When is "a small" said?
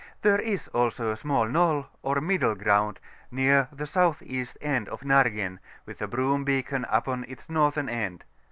1.11-1.45